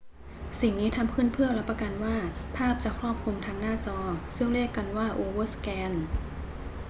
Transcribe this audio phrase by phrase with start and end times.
[0.61, 2.15] สิ่งนี้ทำขึ้นเพื่อรับประกันว่า
[2.57, 3.99] ภาพจะครอบคลุมทั้งหน้าจอ
[4.37, 5.93] ซึ่งเรียกกันว่าโอเวอร์สแกน